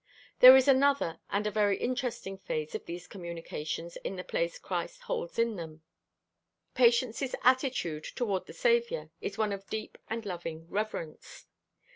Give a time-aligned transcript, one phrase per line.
[0.39, 5.01] There is another and a very interesting phase of these communications in the place Christ
[5.03, 5.83] holds in them.
[6.73, 11.45] Patience's attitude toward the Savior is one of deep and loving reverence.